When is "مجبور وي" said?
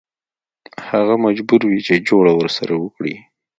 1.25-1.79